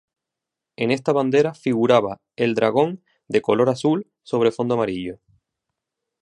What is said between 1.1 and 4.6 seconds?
bandera figuraba el dragón, de color azul, sobre